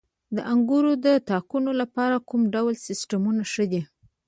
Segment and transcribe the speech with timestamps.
[0.35, 3.81] د انګورو د تاکونو لپاره کوم ډول سیستم ښه دی؟